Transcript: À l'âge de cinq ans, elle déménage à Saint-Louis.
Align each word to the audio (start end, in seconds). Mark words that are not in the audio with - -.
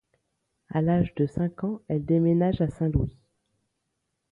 À 0.69 0.81
l'âge 0.81 1.13
de 1.13 1.27
cinq 1.27 1.63
ans, 1.63 1.79
elle 1.87 2.03
déménage 2.03 2.59
à 2.61 2.67
Saint-Louis. 2.69 3.19